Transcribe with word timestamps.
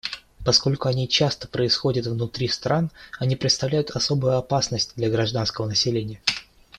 Поскольку 0.43 0.87
они 0.87 1.07
часто 1.07 1.47
происходят 1.47 2.07
внутри 2.07 2.47
стран, 2.47 2.89
они 3.19 3.35
представляют 3.35 3.91
особую 3.91 4.33
опасность 4.35 4.93
для 4.95 5.11
гражданского 5.11 5.67
населения. 5.67 6.23